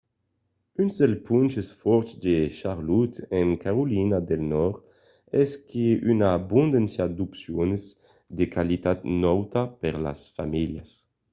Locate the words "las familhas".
10.05-10.89